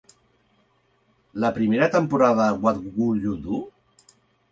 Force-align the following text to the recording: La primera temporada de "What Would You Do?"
La 1.43 1.51
primera 1.57 1.87
temporada 1.95 2.47
de 2.53 2.57
"What 2.63 2.81
Would 2.95 3.21
You 3.27 3.35
Do?" 3.45 3.61